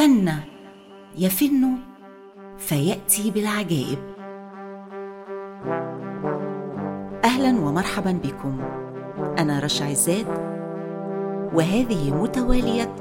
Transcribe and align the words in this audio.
فن 0.00 0.32
يفن 1.18 1.76
فيأتي 2.58 3.30
بالعجائب 3.30 3.98
أهلا 7.24 7.48
ومرحبا 7.48 8.12
بكم. 8.12 8.60
أنا 9.38 9.60
رشا 9.60 9.84
عزاد 9.84 10.26
وهذه 11.54 12.14
متوالية 12.14 12.94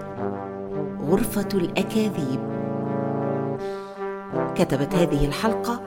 غرفة 1.02 1.48
الأكاذيب. 1.54 2.40
كتبت 4.56 4.96
هذه 4.96 5.26
الحلقة 5.26 5.82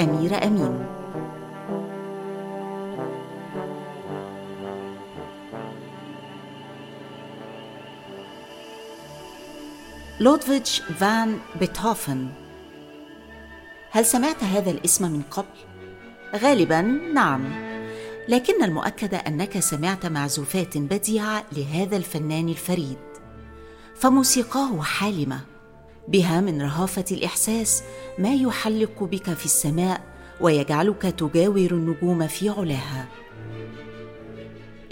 أميرة 0.00 0.36
أمين. 0.36 0.86
لودفيتش 10.20 10.80
فان 10.80 11.38
بيتهوفن. 11.60 12.28
هل 13.90 14.06
سمعت 14.06 14.44
هذا 14.44 14.70
الاسم 14.70 15.12
من 15.12 15.22
قبل؟ 15.30 15.46
غالبا 16.36 16.80
نعم. 17.14 17.52
لكن 18.28 18.64
المؤكد 18.64 19.14
أنك 19.14 19.58
سمعت 19.58 20.06
معزوفات 20.06 20.78
بديعة 20.78 21.44
لهذا 21.52 21.96
الفنان 21.96 22.48
الفريد. 22.48 22.98
فموسيقاه 23.96 24.82
حالمة. 24.82 25.40
بها 26.08 26.40
من 26.40 26.62
رهافة 26.62 27.04
الإحساس 27.12 27.82
ما 28.18 28.34
يحلق 28.34 29.02
بك 29.02 29.34
في 29.34 29.44
السماء 29.44 30.00
ويجعلك 30.40 31.02
تجاور 31.02 31.70
النجوم 31.70 32.26
في 32.26 32.48
علاها 32.48 33.08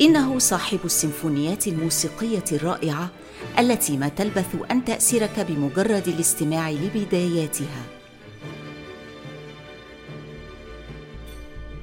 إنه 0.00 0.38
صاحب 0.38 0.78
السيمفونيات 0.84 1.69
الموسيقية 1.69 2.44
الرائعة 2.52 3.10
التي 3.58 3.96
ما 3.96 4.08
تلبث 4.08 4.56
أن 4.70 4.84
تأسرك 4.84 5.46
بمجرد 5.48 6.08
الاستماع 6.08 6.70
لبداياتها. 6.70 7.84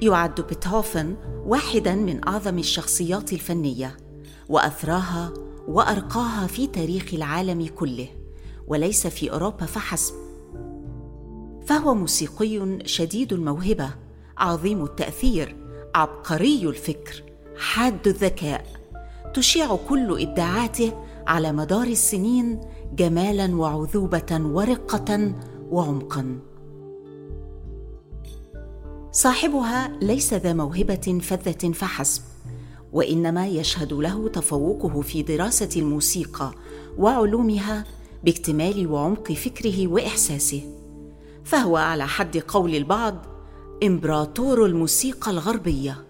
يعد 0.02 0.40
بيتهوفن 0.40 1.16
واحدا 1.46 1.94
من 1.94 2.28
أعظم 2.28 2.58
الشخصيات 2.58 3.32
الفنية 3.32 3.96
وأثراها 4.48 5.32
وأرقاها 5.68 6.46
في 6.46 6.66
تاريخ 6.66 7.14
العالم 7.14 7.66
كله 7.66 8.08
وليس 8.66 9.06
في 9.06 9.32
أوروبا 9.32 9.66
فحسب. 9.66 10.14
فهو 11.66 11.94
موسيقي 11.94 12.78
شديد 12.84 13.32
الموهبة 13.32 13.90
عظيم 14.38 14.84
التأثير 14.84 15.56
عبقري 15.94 16.68
الفكر 16.68 17.22
حاد 17.56 18.08
الذكاء 18.08 18.66
تشيع 19.34 19.76
كل 19.76 20.22
إبداعاته 20.22 20.92
على 21.30 21.52
مدار 21.52 21.86
السنين 21.86 22.60
جمالا 22.94 23.56
وعذوبة 23.56 24.40
ورقة 24.40 25.34
وعمقا. 25.70 26.38
صاحبها 29.12 29.98
ليس 30.02 30.34
ذا 30.34 30.52
موهبة 30.52 31.18
فذة 31.22 31.72
فحسب 31.72 32.22
وإنما 32.92 33.46
يشهد 33.46 33.92
له 33.92 34.28
تفوقه 34.28 35.00
في 35.00 35.22
دراسة 35.22 35.80
الموسيقى 35.80 36.52
وعلومها 36.98 37.84
باكتمال 38.24 38.86
وعمق 38.86 39.32
فكره 39.32 39.86
وإحساسه. 39.86 40.62
فهو 41.44 41.76
على 41.76 42.06
حد 42.06 42.36
قول 42.36 42.74
البعض 42.74 43.26
إمبراطور 43.82 44.66
الموسيقى 44.66 45.30
الغربية. 45.30 46.04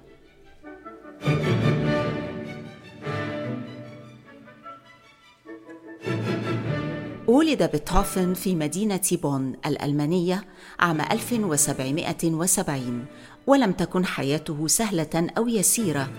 ولد 7.31 7.63
بيتهوفن 7.63 8.35
في 8.35 8.55
مدينة 8.55 9.01
بون 9.13 9.53
الألمانية 9.67 10.45
عام 10.81 11.01
1770 11.01 13.05
ولم 13.47 13.73
تكن 13.73 14.05
حياته 14.05 14.67
سهلة 14.67 15.31
أو 15.39 15.49
يسيرة 15.49 16.11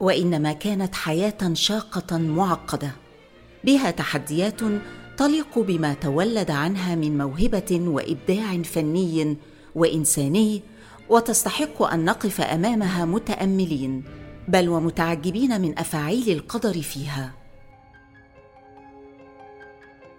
وإنما 0.00 0.52
كانت 0.52 0.94
حياة 0.94 1.52
شاقة 1.52 2.18
معقدة. 2.18 2.90
بها 3.64 3.90
تحديات 3.90 4.60
تليق 5.16 5.58
بما 5.58 5.94
تولد 5.94 6.50
عنها 6.50 6.94
من 6.94 7.18
موهبة 7.18 7.80
وإبداع 7.86 8.62
فني 8.62 9.36
وإنساني 9.74 10.62
وتستحق 11.08 11.82
أن 11.82 12.04
نقف 12.04 12.40
أمامها 12.40 13.04
متأملين 13.04 14.04
بل 14.48 14.68
ومتعجبين 14.68 15.60
من 15.60 15.78
أفاعيل 15.78 16.30
القدر 16.30 16.82
فيها. 16.82 17.37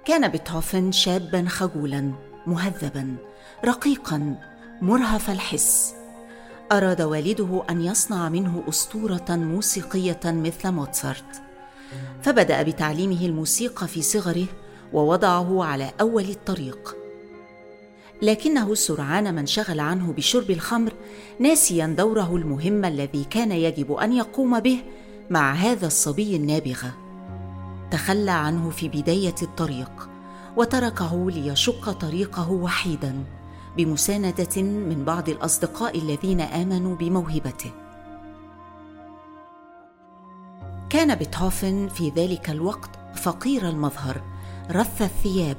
كان 0.10 0.28
بيتهوفن 0.28 0.92
شابا 0.92 1.46
خجولا 1.48 2.12
مهذبا 2.48 3.16
رقيقا 3.66 4.36
مرهف 4.82 5.30
الحس. 5.30 5.94
أراد 6.72 7.02
والده 7.02 7.64
أن 7.70 7.82
يصنع 7.82 8.30
منه 8.30 8.64
أسطورة 8.70 9.26
موسيقية 9.30 10.20
مثل 10.26 10.72
موتسارت. 10.72 11.42
فبدأ 12.22 12.62
بتعليمه 12.62 13.26
الموسيقى 13.26 13.88
في 13.88 14.02
صغره 14.02 14.46
ووضعه 14.94 15.64
على 15.64 15.92
أول 16.02 16.24
الطريق. 16.24 16.96
لكنه 18.22 18.76
سرعان 18.76 19.36
ما 19.36 19.42
انشغل 19.42 19.80
عنه 19.80 20.14
بشرب 20.14 20.52
الخمر 20.52 20.94
ناسيا 21.40 21.88
دوره 21.88 22.36
المهم 22.36 22.86
الذي 22.86 23.24
كان 23.30 23.52
يجب 23.52 23.94
أن 23.94 24.14
يقوم 24.14 24.60
به 24.60 24.84
مع 25.30 25.54
هذا 25.54 25.88
الصبي 25.88 26.36
النابغة. 26.36 27.09
تخلى 27.92 28.32
عنه 28.32 28.70
في 28.70 28.90
بداية 28.90 29.36
الطريق 29.42 30.10
وتركه 30.58 31.32
ليشق 31.32 31.92
طريقه 31.92 32.52
وحيدا 32.52 33.24
بمساندة 33.78 34.62
من 34.62 35.04
بعض 35.06 35.30
الأصدقاء 35.30 35.98
الذين 35.98 36.42
آمنوا 36.42 36.96
بموهبته. 36.96 37.72
كان 40.90 41.16
بيتهوفن 41.16 41.88
في 41.88 42.10
ذلك 42.10 42.50
الوقت 42.50 42.90
فقير 43.16 43.70
المظهر 43.70 44.22
رث 44.72 45.02
الثياب 45.02 45.58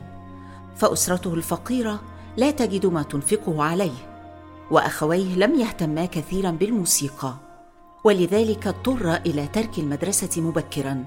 فأسرته 0.76 1.34
الفقيرة 1.34 2.00
لا 2.36 2.50
تجد 2.50 2.86
ما 2.86 3.02
تنفقه 3.02 3.64
عليه 3.64 4.10
وأخويه 4.70 5.34
لم 5.34 5.60
يهتما 5.60 6.04
كثيرا 6.04 6.50
بالموسيقى 6.50 7.34
ولذلك 8.04 8.66
اضطر 8.66 9.14
إلى 9.14 9.46
ترك 9.46 9.78
المدرسة 9.78 10.42
مبكرا. 10.42 11.04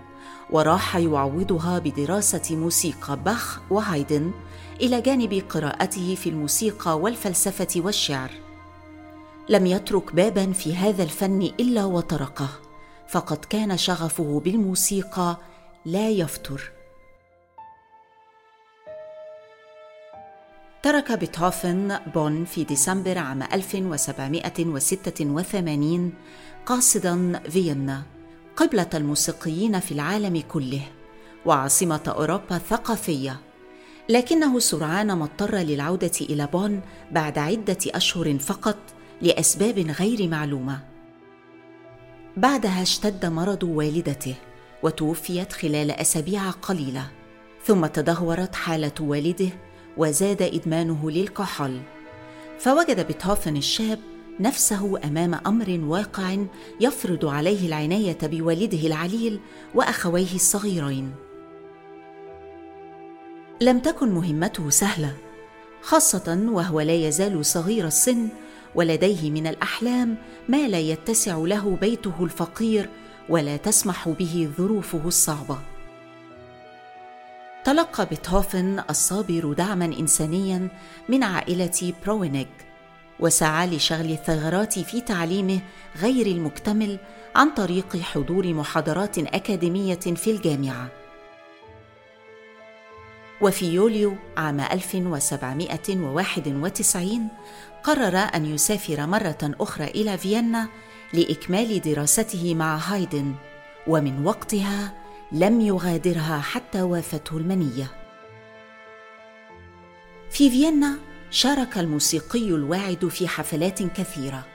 وراح 0.50 0.96
يعوضها 0.96 1.80
بدراسة 1.80 2.56
موسيقى 2.56 3.20
باخ 3.26 3.60
وهايدن 3.70 4.32
إلى 4.82 5.02
جانب 5.02 5.44
قراءته 5.50 6.16
في 6.16 6.30
الموسيقى 6.30 7.00
والفلسفة 7.00 7.68
والشعر. 7.76 8.32
لم 9.50 9.66
يترك 9.66 10.16
بابا 10.16 10.52
في 10.52 10.76
هذا 10.76 11.04
الفن 11.04 11.42
إلا 11.42 11.86
وطرقه 11.86 12.50
فقد 13.08 13.46
كان 13.46 13.78
شغفه 13.78 14.40
بالموسيقى 14.40 15.38
لا 15.86 16.10
يفتر 16.10 16.72
ترك 20.84 21.12
بيتهوفن 21.12 22.00
بون 22.14 22.46
في 22.46 22.64
ديسمبر 22.64 23.18
عام 23.18 23.44
1786 23.44 26.14
قاصدا 26.66 27.42
فيينا. 27.50 28.04
قبلة 28.56 28.90
الموسيقيين 28.94 29.80
في 29.80 29.92
العالم 29.92 30.44
كله 30.52 30.82
وعاصمة 31.46 32.02
أوروبا 32.08 32.56
الثقافية. 32.56 33.40
لكنه 34.10 34.60
سرعان 34.60 35.14
ما 35.14 35.24
اضطر 35.24 35.56
للعودة 35.56 36.12
إلى 36.22 36.48
بون 36.54 36.82
بعد 37.12 37.38
عدة 37.38 37.78
أشهر 37.88 38.38
فقط 38.38 38.78
لأسباب 39.22 39.80
غير 39.80 40.28
معلومة. 40.28 40.80
بعدها 42.38 42.82
اشتد 42.82 43.26
مرض 43.26 43.64
والدته 43.64 44.36
وتوفيت 44.84 45.54
خلال 45.54 45.92
أسابيع 45.92 46.50
قليلة. 46.50 47.12
ثم 47.66 47.86
تدهورت 47.86 48.56
حالة 48.56 48.92
والده 49.00 49.50
وزاد 49.98 50.42
إدمانه 50.42 51.12
للكحول. 51.12 51.82
فوجد 52.60 53.08
بيتهوفن 53.08 53.58
الشاب 53.58 54.00
نفسه 54.40 55.00
أمام 55.04 55.34
أمر 55.34 55.80
واقع 55.84 56.38
يفرض 56.80 57.26
عليه 57.26 57.68
العناية 57.68 58.18
بوالده 58.24 58.88
العليل 58.88 59.40
وأخويه 59.76 60.36
الصغيرين. 60.36 61.12
لم 63.62 63.80
تكن 63.80 64.10
مهمته 64.10 64.70
سهلة 64.70 65.14
خاصة 65.82 66.48
وهو 66.52 66.82
لا 66.82 66.94
يزال 66.94 67.46
صغير 67.46 67.88
السن 67.88 68.30
ولديه 68.76 69.32
من 69.32 69.48
الأحلام 69.48 70.18
ما 70.50 70.68
لا 70.68 70.80
يتسع 70.80 71.38
له 71.38 71.78
بيته 71.82 72.24
الفقير 72.24 72.90
ولا 73.30 73.58
تسمح 73.58 74.10
به 74.10 74.50
ظروفه 74.58 75.02
الصعبة. 75.06 75.58
تلقى 77.64 78.06
بيتهوفن 78.06 78.84
الصابر 78.90 79.54
دعما 79.54 79.86
انسانيا 79.86 80.68
من 81.10 81.24
عائلة 81.24 81.94
بروينيغ 82.06 82.46
وسعى 83.24 83.68
لشغل 83.68 84.12
الثغرات 84.12 84.80
في 84.80 85.02
تعليمه 85.02 85.60
غير 86.02 86.28
المكتمل 86.28 87.00
عن 87.36 87.50
طريق 87.50 87.98
حضور 87.98 88.54
محاضرات 88.54 89.18
أكاديمية 89.18 89.96
في 89.96 90.32
الجامعة. 90.32 90.88
وفي 93.42 93.74
يوليو 93.74 94.16
عام 94.38 94.60
1791 94.60 97.28
قرر 97.84 98.18
أن 98.18 98.46
يسافر 98.46 99.08
مرة 99.08 99.38
أخرى 99.44 99.86
إلى 99.86 100.18
فيينا 100.18 100.68
لإكمال 101.14 101.82
دراسته 101.82 102.56
مع 102.56 102.78
هايدن 102.78 103.34
ومن 103.88 104.26
وقتها 104.26 104.94
لم 105.32 105.62
يغادرها 105.62 106.42
حتى 106.42 106.82
وافته 106.82 107.38
المنية. 107.38 107.88
في 110.32 110.50
فيينا 110.50 110.98
شارك 111.34 111.78
الموسيقي 111.78 112.48
الواعد 112.48 113.08
في 113.08 113.28
حفلات 113.28 113.84
كثيرة. 113.84 114.46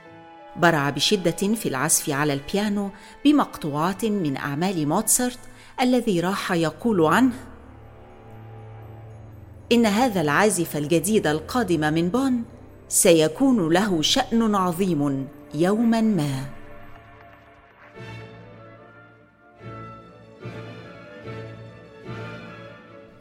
برع 0.57 0.91
بشدة 0.91 1.55
في 1.55 1.69
العزف 1.69 2.11
على 2.11 2.33
البيانو 2.33 2.91
بمقطوعات 3.25 4.05
من 4.05 4.37
أعمال 4.37 4.89
موتسارت 4.89 5.39
الذي 5.81 6.21
راح 6.21 6.53
يقول 6.53 7.05
عنه 7.05 7.33
إن 9.73 9.87
هذا 9.87 10.21
العازف 10.21 10.77
الجديد 10.77 11.27
القادم 11.27 11.81
من 11.95 12.09
بون 12.09 12.45
سيكون 12.89 13.73
له 13.73 14.03
شأن 14.03 14.55
عظيم 14.55 15.29
يوما 15.55 16.01
ما. 16.01 16.45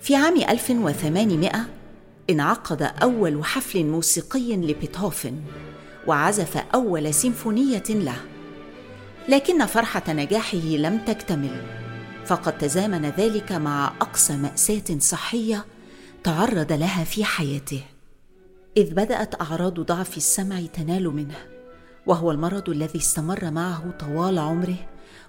في 0.02 0.16
عام 0.16 0.36
1800 0.38 1.77
انعقد 2.30 2.82
أول 2.82 3.46
حفل 3.46 3.86
موسيقي 3.86 4.56
لبيتهوفن 4.56 5.42
وعزف 6.08 6.58
أول 6.58 7.14
سيمفونية 7.14 7.84
له. 7.90 8.18
لكن 9.30 9.66
فرحة 9.66 10.04
نجاحه 10.14 10.58
لم 10.58 10.98
تكتمل 10.98 11.62
فقد 12.26 12.58
تزامن 12.58 13.06
ذلك 13.06 13.52
مع 13.52 13.94
أقصى 14.02 14.38
مأساة 14.38 15.00
صحية 15.00 15.66
تعرض 16.24 16.72
لها 16.72 17.04
في 17.04 17.24
حياته. 17.24 17.84
إذ 18.78 18.94
بدأت 18.94 19.42
أعراض 19.42 19.80
ضعف 19.80 20.18
السمع 20.18 20.62
تنال 20.74 21.16
منه 21.16 21.38
وهو 22.06 22.32
المرض 22.32 22.70
الذي 22.70 23.00
استمر 23.00 23.52
معه 23.52 23.92
طوال 24.00 24.40
عمره 24.40 24.78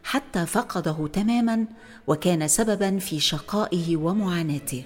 حتى 0.05 0.47
فقده 0.47 1.09
تماما 1.13 1.67
وكان 2.07 2.49
سببا 2.49 2.99
في 2.99 3.21
شقائه 3.21 3.97
ومعاناته. 3.97 4.85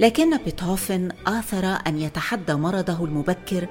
لكن 0.00 0.36
بيتهوفن 0.36 1.08
آثر 1.26 1.64
أن 1.86 1.98
يتحدى 1.98 2.54
مرضه 2.54 3.04
المبكر 3.04 3.68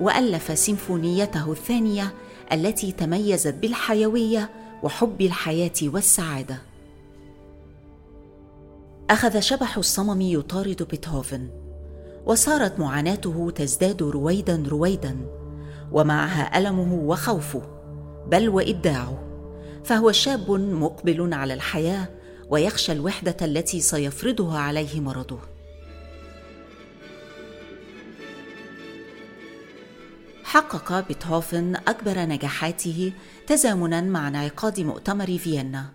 وألف 0.00 0.58
سيمفونيته 0.58 1.52
الثانية 1.52 2.14
التي 2.52 2.92
تميزت 2.92 3.54
بالحيوية 3.54 4.50
وحب 4.82 5.20
الحياة 5.20 5.72
والسعادة. 5.82 6.58
أخذ 9.10 9.40
شبح 9.40 9.76
الصمم 9.76 10.20
يطارد 10.20 10.82
بيتهوفن، 10.90 11.48
وصارت 12.26 12.78
معاناته 12.78 13.52
تزداد 13.54 14.02
رويدا 14.02 14.64
رويدا، 14.68 15.16
ومعها 15.92 16.58
ألمه 16.58 16.94
وخوفه، 16.94 17.62
بل 18.30 18.48
وإبداعه، 18.48 19.22
فهو 19.84 20.12
شاب 20.12 20.50
مقبل 20.50 21.34
على 21.34 21.54
الحياة 21.54 22.08
ويخشى 22.50 22.92
الوحدة 22.92 23.36
التي 23.42 23.80
سيفرضها 23.80 24.58
عليه 24.58 25.00
مرضه. 25.00 25.55
حقق 30.46 31.08
بيتهوفن 31.08 31.76
أكبر 31.76 32.18
نجاحاته 32.18 33.12
تزامنا 33.46 34.00
مع 34.00 34.28
انعقاد 34.28 34.80
مؤتمر 34.80 35.38
فيينا 35.38 35.86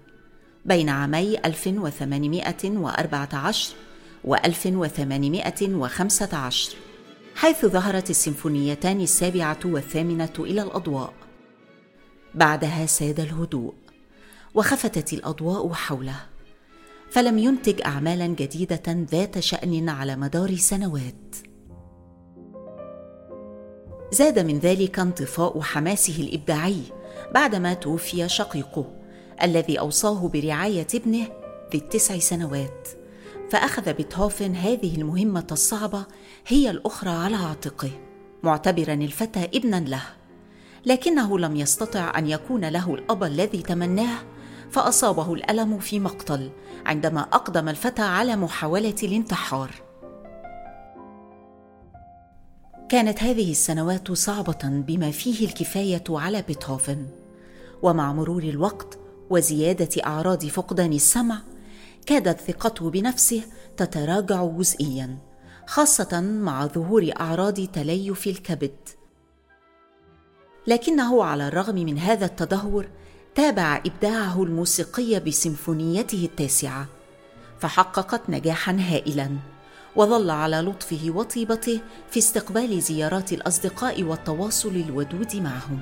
بين 0.65 0.89
عامي 0.89 1.37
1814 1.45 3.75
و 4.23 4.35
1815 4.35 6.75
حيث 7.35 7.65
ظهرت 7.65 8.09
السيمفونيتان 8.09 9.01
السابعة 9.01 9.59
والثامنة 9.65 10.33
إلى 10.39 10.61
الأضواء. 10.61 11.13
بعدها 12.35 12.85
ساد 12.85 13.19
الهدوء 13.19 13.73
وخفتت 14.53 15.13
الأضواء 15.13 15.73
حوله 15.73 16.19
فلم 17.11 17.37
ينتج 17.37 17.81
أعمالا 17.81 18.27
جديدة 18.27 18.83
ذات 18.87 19.39
شأن 19.39 19.89
على 19.89 20.15
مدار 20.15 20.55
سنوات. 20.55 21.50
زاد 24.11 24.39
من 24.39 24.59
ذلك 24.59 24.99
انطفاء 24.99 25.61
حماسه 25.61 26.21
الإبداعي 26.21 26.81
بعدما 27.33 27.73
توفي 27.73 28.29
شقيقه 28.29 28.85
الذي 29.43 29.79
أوصاه 29.79 30.27
برعاية 30.27 30.87
ابنه 30.95 31.27
ذي 31.71 31.77
التسع 31.77 32.19
سنوات. 32.19 32.87
فأخذ 33.49 33.93
بيتهوفن 33.93 34.55
هذه 34.55 34.95
المهمة 34.95 35.47
الصعبة 35.51 36.05
هي 36.47 36.69
الأخرى 36.69 37.09
على 37.09 37.35
عاتقه 37.35 37.91
معتبرا 38.43 38.93
الفتى 38.93 39.49
ابنا 39.57 39.79
له. 39.79 40.03
لكنه 40.85 41.39
لم 41.39 41.55
يستطع 41.55 42.17
أن 42.17 42.27
يكون 42.27 42.65
له 42.65 42.93
الأب 42.93 43.23
الذي 43.23 43.61
تمناه 43.61 44.17
فأصابه 44.71 45.33
الألم 45.33 45.79
في 45.79 45.99
مقتل 45.99 46.51
عندما 46.85 47.21
أقدم 47.21 47.69
الفتى 47.69 48.01
على 48.01 48.35
محاولة 48.35 48.95
الانتحار. 49.03 49.90
كانت 52.91 53.23
هذه 53.23 53.51
السنوات 53.51 54.11
صعبة 54.11 54.59
بما 54.63 55.11
فيه 55.11 55.47
الكفاية 55.47 56.03
على 56.09 56.41
بيتهوفن. 56.41 57.07
ومع 57.81 58.13
مرور 58.13 58.43
الوقت 58.43 58.99
وزيادة 59.29 60.05
أعراض 60.05 60.45
فقدان 60.45 60.93
السمع 60.93 61.41
كادت 62.05 62.39
ثقته 62.39 62.89
بنفسه 62.89 63.43
تتراجع 63.77 64.45
جزئيا 64.45 65.17
خاصة 65.67 66.21
مع 66.21 66.65
ظهور 66.65 67.11
أعراض 67.19 67.53
تليف 67.53 68.27
الكبد. 68.27 68.77
لكنه 70.67 71.23
على 71.23 71.47
الرغم 71.47 71.75
من 71.75 71.97
هذا 71.97 72.25
التدهور 72.25 72.87
تابع 73.35 73.83
إبداعه 73.85 74.43
الموسيقي 74.43 75.19
بسيمفونيته 75.19 76.25
التاسعة 76.25 76.87
فحققت 77.59 78.29
نجاحا 78.29 78.77
هائلا. 78.79 79.37
وظل 79.95 80.29
على 80.29 80.57
لطفه 80.57 81.11
وطيبته 81.15 81.79
في 82.09 82.19
استقبال 82.19 82.81
زيارات 82.81 83.33
الأصدقاء 83.33 84.03
والتواصل 84.03 84.75
الودود 84.75 85.35
معهم. 85.35 85.79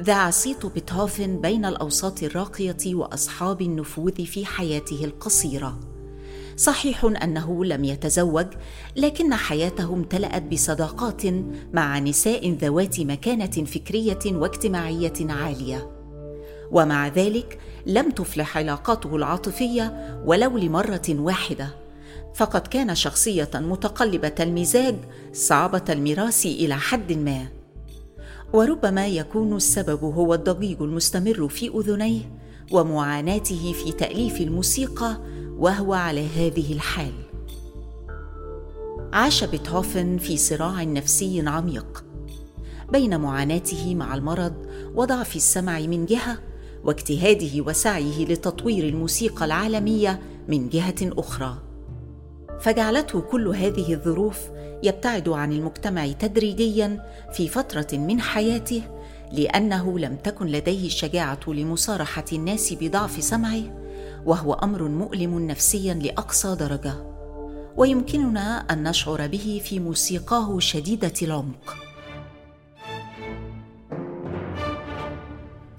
ذاع 0.00 0.30
صيت 0.30 0.66
بيتهوفن 0.66 1.40
بين 1.40 1.64
الأوساط 1.64 2.22
الراقية 2.22 2.94
وأصحاب 2.94 3.62
النفوذ 3.62 4.26
في 4.26 4.46
حياته 4.46 5.04
القصيرة. 5.04 5.80
صحيح 6.56 7.04
أنه 7.04 7.64
لم 7.64 7.84
يتزوج 7.84 8.46
لكن 8.96 9.34
حياته 9.34 9.94
امتلأت 9.94 10.42
بصداقات 10.42 11.22
مع 11.72 11.98
نساء 11.98 12.50
ذوات 12.50 13.00
مكانة 13.00 13.64
فكرية 13.64 14.18
واجتماعية 14.26 15.12
عالية. 15.20 15.91
ومع 16.72 17.08
ذلك 17.08 17.58
لم 17.86 18.10
تفلح 18.10 18.58
علاقاته 18.58 19.16
العاطفية 19.16 20.18
ولو 20.26 20.58
لمرة 20.58 21.08
واحدة. 21.08 21.68
فقد 22.34 22.60
كان 22.60 22.94
شخصية 22.94 23.50
متقلبة 23.54 24.34
المزاج 24.40 24.96
صعبة 25.32 25.84
المراس 25.88 26.46
إلى 26.46 26.74
حد 26.74 27.12
ما. 27.12 27.48
وربما 28.52 29.06
يكون 29.06 29.56
السبب 29.56 30.04
هو 30.04 30.34
الضجيج 30.34 30.82
المستمر 30.82 31.48
في 31.48 31.68
أذنيه 31.68 32.20
ومعاناته 32.70 33.72
في 33.72 33.92
تأليف 33.92 34.40
الموسيقى 34.40 35.16
وهو 35.56 35.94
على 35.94 36.26
هذه 36.26 36.72
الحال. 36.72 37.12
عاش 39.12 39.44
بيتهوفن 39.44 40.18
في 40.18 40.36
صراع 40.36 40.82
نفسي 40.82 41.48
عميق. 41.48 42.04
بين 42.92 43.20
معاناته 43.20 43.94
مع 43.94 44.14
المرض 44.14 44.66
وضعف 44.94 45.36
السمع 45.36 45.80
من 45.80 46.06
جهة 46.06 46.38
واجتهاده 46.84 47.60
وسعيه 47.60 48.24
لتطوير 48.24 48.84
الموسيقى 48.84 49.44
العالمية 49.44 50.20
من 50.48 50.68
جهة 50.68 50.94
أخرى. 51.02 51.58
فجعلته 52.60 53.20
كل 53.20 53.48
هذه 53.48 53.92
الظروف 53.92 54.38
يبتعد 54.82 55.28
عن 55.28 55.52
المجتمع 55.52 56.06
تدريجيا 56.06 57.06
في 57.32 57.48
فترة 57.48 57.86
من 57.92 58.20
حياته 58.20 58.82
لأنه 59.32 59.98
لم 59.98 60.16
تكن 60.16 60.46
لديه 60.46 60.86
الشجاعة 60.86 61.40
لمصارحة 61.48 62.24
الناس 62.32 62.74
بضعف 62.80 63.22
سمعه 63.24 63.62
وهو 64.26 64.52
أمر 64.52 64.82
مؤلم 64.82 65.46
نفسيا 65.46 65.94
لأقصى 65.94 66.56
درجة. 66.60 66.94
ويمكننا 67.76 68.58
أن 68.58 68.88
نشعر 68.88 69.26
به 69.26 69.60
في 69.64 69.80
موسيقاه 69.80 70.58
شديدة 70.58 71.12
العمق. 71.22 71.91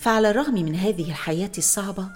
فعلى 0.03 0.29
الرغم 0.29 0.53
من 0.53 0.75
هذه 0.75 1.09
الحياة 1.09 1.51
الصعبة 1.57 2.07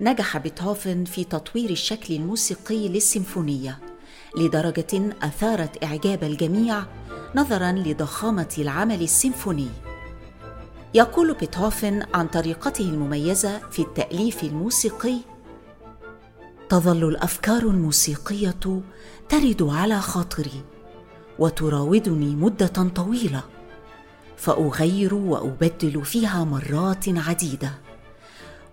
نجح 0.00 0.38
بيتهوفن 0.38 1.04
في 1.04 1.24
تطوير 1.24 1.70
الشكل 1.70 2.14
الموسيقي 2.14 2.88
للسيمفونية 2.88 3.78
لدرجة 4.36 5.14
أثارت 5.22 5.84
إعجاب 5.84 6.24
الجميع 6.24 6.82
نظرا 7.34 7.72
لضخامة 7.72 8.54
العمل 8.58 9.02
السيمفوني. 9.02 9.68
يقول 10.94 11.34
بيتهوفن 11.34 12.02
عن 12.14 12.26
طريقته 12.26 12.84
المميزة 12.84 13.58
في 13.70 13.82
التأليف 13.82 14.44
الموسيقي 14.44 15.16
تظل 16.68 17.08
الأفكار 17.08 17.62
الموسيقية 17.62 18.54
ترد 19.28 19.62
على 19.62 20.00
خاطري 20.00 20.64
وتراودني 21.38 22.36
مدة 22.36 22.66
طويلة 22.94 23.42
فأغير 24.36 25.14
وأبدل 25.14 26.04
فيها 26.04 26.44
مرات 26.44 27.04
عديدة 27.08 27.72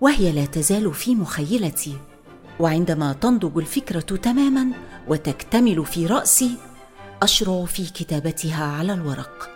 وهي 0.02 0.32
لا 0.32 0.46
تزال 0.46 0.94
في 0.94 1.16
مخيلتي 1.16 1.98
وعندما 2.60 3.14
تنضج 3.14 3.58
الفكرة 3.58 4.00
تماما 4.00 4.72
وتكتمل 5.08 5.86
في 5.86 6.06
رأسي 6.06 6.52
أشرع 7.24 7.66
في 7.66 7.86
كتابتها 7.86 8.64
على 8.66 8.94
الورق 8.94 9.50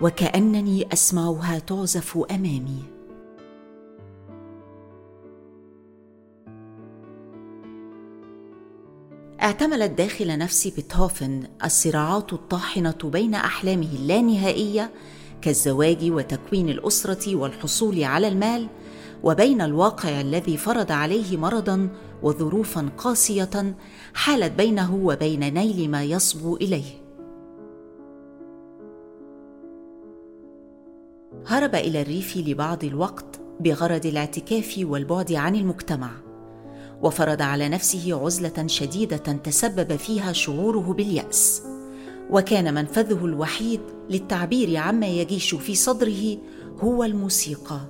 وكأنني 0.00 0.92
أسمعها 0.92 1.58
تعزف 1.58 2.18
أمامي. 2.30 2.99
اعتملت 9.42 9.90
داخل 9.90 10.38
نفس 10.38 10.66
بيتهوفن 10.68 11.42
الصراعات 11.64 12.32
الطاحنة 12.32 12.98
بين 13.04 13.34
أحلامه 13.34 13.88
اللانهائية 13.92 14.90
كالزواج 15.42 16.10
وتكوين 16.10 16.68
الأسرة 16.68 17.36
والحصول 17.36 18.04
على 18.04 18.28
المال 18.28 18.68
وبين 19.22 19.60
الواقع 19.60 20.20
الذي 20.20 20.56
فرض 20.56 20.92
عليه 20.92 21.36
مرضا 21.36 21.88
وظروفا 22.22 22.88
قاسية 22.98 23.74
حالت 24.14 24.52
بينه 24.52 24.94
وبين 24.94 25.54
نيل 25.54 25.90
ما 25.90 26.04
يصبو 26.04 26.56
إليه. 26.56 27.00
هرب 31.46 31.74
إلى 31.74 32.02
الريف 32.02 32.36
لبعض 32.36 32.84
الوقت 32.84 33.40
بغرض 33.60 34.06
الاعتكاف 34.06 34.74
والبعد 34.82 35.32
عن 35.32 35.54
المجتمع. 35.56 36.10
وفرض 37.02 37.42
على 37.42 37.68
نفسه 37.68 38.24
عزلة 38.24 38.66
شديدة 38.66 39.16
تسبب 39.16 39.96
فيها 39.96 40.32
شعوره 40.32 40.92
باليأس. 40.92 41.62
وكان 42.30 42.74
منفذه 42.74 43.24
الوحيد 43.24 43.80
للتعبير 44.10 44.76
عما 44.76 45.06
يجيش 45.06 45.54
في 45.54 45.74
صدره 45.74 46.38
هو 46.78 47.04
الموسيقى. 47.04 47.80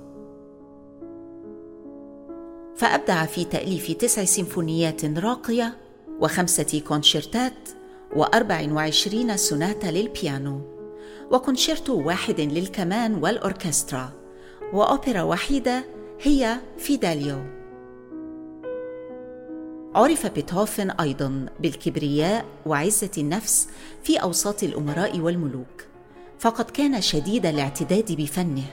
فأبدع 2.75 3.25
في 3.25 3.45
تأليف 3.45 3.91
تسع 3.91 4.23
سيمفونيات 4.23 5.05
راقية 5.05 5.77
وخمسة 6.19 6.81
كونشيرتات 6.87 7.69
واربع 8.15 8.73
وعشرين 8.73 9.37
سوناتا 9.37 9.87
للبيانو 9.87 10.61
وكونشيرتو 11.31 12.07
واحد 12.07 12.41
للكمان 12.41 13.15
والأوركسترا. 13.15 14.11
وأوبرا 14.73 15.21
وحيدة 15.21 15.85
هي 16.21 16.57
فيداليو. 16.77 17.60
عرف 19.95 20.27
بيتهوفن 20.27 20.89
أيضا 20.89 21.45
بالكبرياء 21.59 22.45
وعزة 22.65 23.11
النفس 23.17 23.69
في 24.03 24.17
أوساط 24.17 24.63
الأمراء 24.63 25.19
والملوك. 25.19 25.85
فقد 26.39 26.65
كان 26.65 27.01
شديد 27.01 27.45
الاعتداد 27.45 28.11
بفنه 28.11 28.63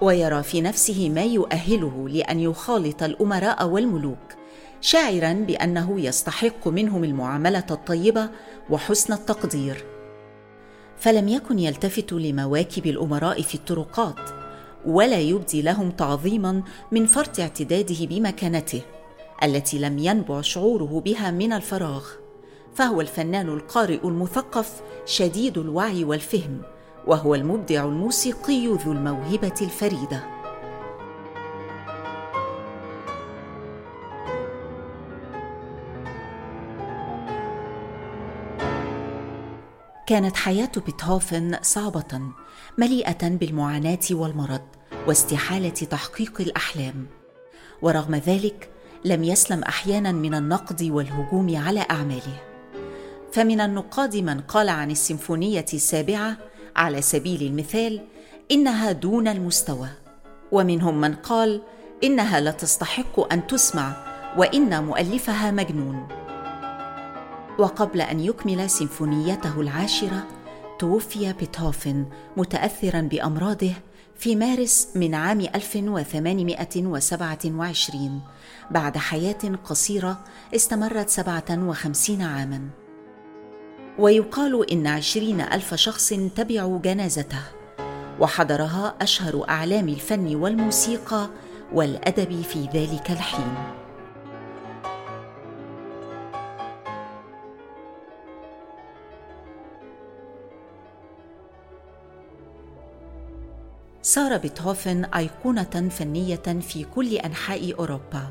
ويرى 0.00 0.42
في 0.42 0.60
نفسه 0.60 1.10
ما 1.10 1.22
يؤهله 1.22 2.08
لأن 2.08 2.40
يخالط 2.40 3.02
الأمراء 3.02 3.66
والملوك 3.66 4.34
شاعرا 4.80 5.32
بأنه 5.32 6.00
يستحق 6.00 6.68
منهم 6.68 7.04
المعاملة 7.04 7.66
الطيبة 7.70 8.30
وحسن 8.70 9.12
التقدير. 9.12 9.84
فلم 10.98 11.28
يكن 11.28 11.58
يلتفت 11.58 12.12
لمواكب 12.12 12.86
الأمراء 12.86 13.42
في 13.42 13.54
الطرقات 13.54 14.30
ولا 14.86 15.20
يبدي 15.20 15.62
لهم 15.62 15.90
تعظيما 15.90 16.62
من 16.92 17.06
فرط 17.06 17.40
اعتداده 17.40 18.06
بمكانته. 18.06 18.82
التي 19.42 19.78
لم 19.78 19.98
ينبع 19.98 20.40
شعوره 20.40 21.02
بها 21.04 21.30
من 21.30 21.52
الفراغ 21.52 22.06
فهو 22.74 23.00
الفنان 23.00 23.48
القارئ 23.48 24.08
المثقف 24.08 24.82
شديد 25.06 25.58
الوعي 25.58 26.04
والفهم 26.04 26.62
وهو 27.06 27.34
المبدع 27.34 27.84
الموسيقي 27.84 28.66
ذو 28.66 28.92
الموهبة 28.92 29.54
الفريدة. 29.62 30.24
كانت 40.06 40.36
حياة 40.36 40.72
بيتهوفن 40.86 41.58
صعبة 41.62 42.20
مليئة 42.78 43.28
بالمعاناة 43.28 43.98
والمرض 44.10 44.62
واستحالة 45.06 45.68
تحقيق 45.68 46.40
الأحلام. 46.40 47.06
ورغم 47.82 48.14
ذلك 48.14 48.73
لم 49.04 49.24
يسلم 49.24 49.62
أحيانا 49.62 50.12
من 50.12 50.34
النقد 50.34 50.82
والهجوم 50.82 51.56
على 51.56 51.86
أعماله. 51.90 52.42
فمن 53.32 53.60
النقاد 53.60 54.16
من 54.16 54.40
قال 54.40 54.68
عن 54.68 54.90
السيمفونية 54.90 55.64
السابعة 55.74 56.36
على 56.76 57.02
سبيل 57.02 57.42
المثال 57.42 58.00
إنها 58.50 58.92
دون 58.92 59.28
المستوى. 59.28 59.88
ومنهم 60.52 61.00
من 61.00 61.14
قال 61.14 61.62
إنها 62.04 62.40
لا 62.40 62.50
تستحق 62.50 63.32
أن 63.32 63.46
تسمع 63.46 63.92
وإن 64.36 64.84
مؤلفها 64.84 65.50
مجنون. 65.50 66.08
وقبل 67.58 68.00
أن 68.00 68.20
يكمل 68.20 68.70
سيمفونيته 68.70 69.60
العاشرة 69.60 70.26
توفي 70.78 71.32
بيتهوفن 71.32 72.04
متأثرا 72.36 73.00
بأمراضه 73.00 73.72
في 74.16 74.36
مارس 74.36 74.88
من 74.94 75.14
عام 75.14 75.40
1827 75.40 78.20
بعد 78.70 78.98
حياة 78.98 79.58
قصيرة 79.64 80.24
استمرت 80.54 81.08
57 81.08 82.22
عاما. 82.22 82.68
ويقال 83.98 84.70
إن 84.70 84.86
عشرين 84.86 85.40
ألف 85.40 85.74
شخص 85.74 86.08
تبعوا 86.36 86.78
جنازته 86.78 87.42
وحضرها 88.20 88.94
أشهر 89.00 89.48
أعلام 89.48 89.88
الفن 89.88 90.36
والموسيقى 90.36 91.28
والأدب 91.72 92.42
في 92.42 92.68
ذلك 92.74 93.10
الحين. 93.10 93.83
صار 104.14 104.36
بيتهوفن 104.36 105.04
أيقونة 105.04 105.88
فنية 105.90 106.60
في 106.60 106.84
كل 106.94 107.16
أنحاء 107.16 107.74
أوروبا 107.78 108.28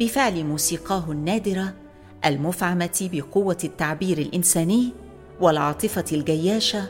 بفعل 0.00 0.44
موسيقاه 0.44 1.04
النادرة 1.12 1.74
المفعمة 2.24 3.08
بقوة 3.12 3.56
التعبير 3.64 4.18
الإنساني 4.18 4.92
والعاطفة 5.40 6.04
الجياشة 6.12 6.84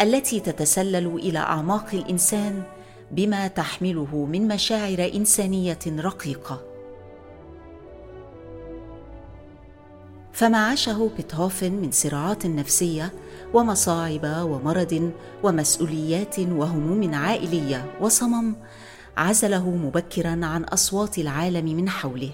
التي 0.00 0.40
تتسلل 0.40 1.06
إلى 1.06 1.38
أعماق 1.38 1.86
الإنسان 1.92 2.62
بما 3.10 3.48
تحمله 3.48 4.26
من 4.32 4.48
مشاعر 4.48 5.10
إنسانية 5.14 5.78
رقيقة. 5.86 6.62
فما 10.32 10.58
عاشه 10.58 11.10
بيتهوفن 11.16 11.72
من 11.72 11.90
صراعات 11.90 12.46
نفسية 12.46 13.12
ومصاعب 13.54 14.24
ومرض 14.24 15.12
ومسؤوليات 15.42 16.38
وهموم 16.38 17.14
عائلية 17.14 17.84
وصمم 18.00 18.54
عزله 19.16 19.70
مبكرا 19.70 20.40
عن 20.42 20.64
أصوات 20.64 21.18
العالم 21.18 21.64
من 21.64 21.88
حوله. 21.88 22.30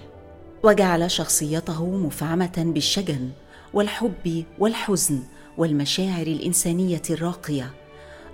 وجعل 0.62 1.10
شخصيته 1.10 1.86
مفعمة 1.86 2.52
بالشجن 2.56 3.30
والحب 3.74 4.44
والحزن 4.58 5.22
والمشاعر 5.58 6.26
الإنسانية 6.26 7.02
الراقية. 7.10 7.70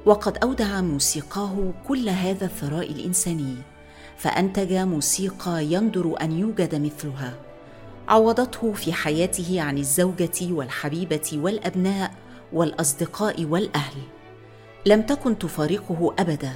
وقد 0.06 0.38
أودع 0.38 0.80
موسيقاه 0.80 1.72
كل 1.88 2.08
هذا 2.08 2.44
الثراء 2.44 2.90
الإنساني 2.90 3.56
فأنتج 4.16 4.72
موسيقى 4.72 5.64
يندر 5.64 6.14
أن 6.20 6.32
يوجد 6.32 6.74
مثلها. 6.74 7.34
عوضته 8.08 8.72
في 8.72 8.92
حياته 8.92 9.60
عن 9.62 9.78
الزوجة 9.78 10.52
والحبيبة 10.52 11.30
والأبناء 11.32 12.14
والأصدقاء 12.54 13.44
والأهل. 13.44 13.96
لم 14.86 15.02
تكن 15.02 15.38
تفارقه 15.38 16.14
أبدا 16.18 16.52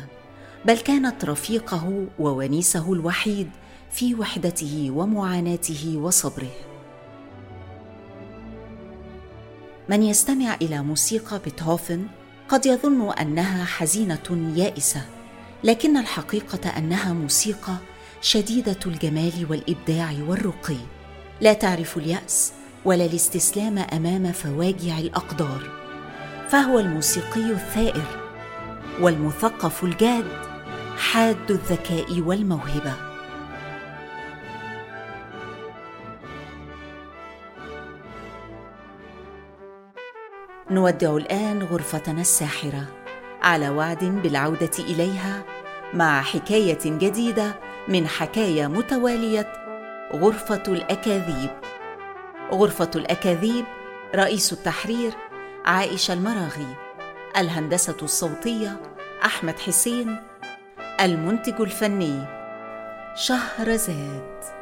بل 0.65 0.79
كانت 0.79 1.25
رفيقه 1.25 2.07
وونيسه 2.19 2.93
الوحيد 2.93 3.51
في 3.91 4.15
وحدته 4.15 4.91
ومعاناته 4.95 5.97
وصبره. 5.97 6.51
من 9.89 10.03
يستمع 10.03 10.55
إلى 10.55 10.83
موسيقى 10.83 11.41
بيتهوفن 11.45 12.07
قد 12.49 12.67
يظن 12.67 13.13
أنها 13.13 13.65
حزينة 13.65 14.53
يائسة 14.57 15.03
لكن 15.65 15.97
الحقيقة 15.97 16.69
أنها 16.69 17.13
موسيقى 17.13 17.77
شديدة 18.21 18.79
الجمال 18.87 19.47
والإبداع 19.51 20.15
والرقي. 20.29 20.77
لا 21.41 21.53
تعرف 21.53 21.97
اليأس 21.97 22.53
ولا 22.85 23.05
الاستسلام 23.05 23.79
أمام 23.79 24.33
فواجع 24.33 24.99
الأقدار. 24.99 25.78
فهو 26.49 26.79
الموسيقي 26.79 27.51
الثائر 27.51 28.05
والمثقف 29.01 29.85
الجاد 29.85 30.25
حاد 30.99 31.51
الذكاء 31.51 32.21
والموهبة. 32.21 32.93
نودع 40.71 41.17
الآن 41.17 41.63
غرفتنا 41.63 42.21
الساحرة 42.21 42.85
على 43.43 43.69
وعد 43.69 44.05
بالعودة 44.05 44.71
إليها 44.79 45.45
مع 45.95 46.23
حكاية 46.23 46.79
جديدة 46.85 47.55
من 47.89 48.07
حكايه 48.07 48.67
متوالية 48.67 49.53
غرفة 50.13 50.63
الأكاذيب. 50.69 51.51
غرفة 52.53 52.91
الأكاذيب 52.97 53.65
رئيس 54.15 54.53
التحرير 54.53 55.28
عائشة 55.69 56.15
المراغي 56.15 56.77
الهندسة 57.37 57.97
الصوتية 58.03 58.81
أحمد 59.25 59.59
حسين 59.59 60.17
المنتج 61.01 61.61
الفني 61.61 62.25
شهرزاد. 63.15 64.58